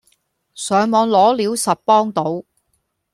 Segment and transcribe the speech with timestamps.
[0.55, 2.43] 上網攞料實幫到